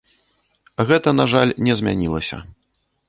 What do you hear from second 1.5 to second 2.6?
не змянілася.